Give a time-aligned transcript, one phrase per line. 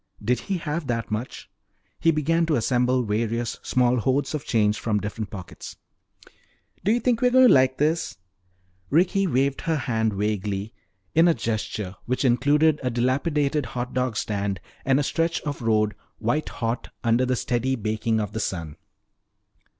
[0.19, 1.47] Did he have that much?
[1.99, 5.75] He began to assemble various small hoards of change from different pockets.
[6.83, 8.17] "Do you think we're going to like this?"
[8.89, 10.73] Ricky waved her hand vaguely
[11.13, 15.93] in a gesture which included a dilapidated hot dog stand and a stretch of road
[16.17, 18.77] white hot under the steady baking of the sun.